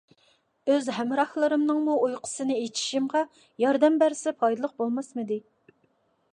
[0.71, 3.23] ئۆز ھەمراھلىرىمنىڭمۇ ئۇيقۇسىنى ئېچىشىمغا
[3.67, 5.39] ياردەم بەرسە پايدىلىق بولماسمىدى؟